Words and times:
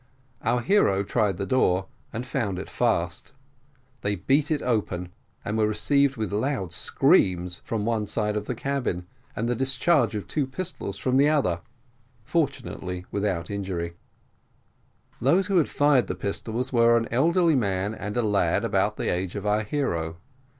Our 0.41 0.61
hero 0.61 1.03
tried 1.03 1.37
the 1.37 1.45
door, 1.45 1.85
and 2.11 2.25
found 2.25 2.57
it 2.57 2.71
fast; 2.71 3.33
they 4.01 4.15
beat 4.15 4.49
it 4.49 4.63
open, 4.63 5.09
and 5.45 5.59
were 5.59 5.67
received 5.67 6.17
with 6.17 6.33
loud 6.33 6.73
screams 6.73 7.61
from 7.63 7.85
one 7.85 8.07
side 8.07 8.35
of 8.35 8.45
the 8.47 8.55
cabin, 8.55 9.05
and 9.35 9.47
the 9.47 9.53
discharge 9.53 10.15
of 10.15 10.27
two 10.27 10.47
pistols 10.47 10.97
from 10.97 11.17
the 11.17 11.29
other, 11.29 11.61
fortunately 12.23 13.05
without 13.11 13.51
injury: 13.51 13.93
those 15.21 15.45
who 15.45 15.57
had 15.59 15.69
fired 15.69 16.07
the 16.07 16.15
pistols 16.15 16.73
were 16.73 16.97
an 16.97 17.07
elderly 17.11 17.53
man 17.53 17.93
and 17.93 18.17
a 18.17 18.23
lad 18.23 18.65
about 18.65 18.97
the 18.97 19.07
age 19.13 19.35
of 19.35 19.45
our 19.45 19.61
hero. 19.61 20.17